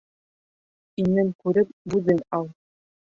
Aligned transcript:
Иңен 1.03 1.29
күреп 1.45 1.71
бүҙен 1.93 2.25
ал. 2.39 2.51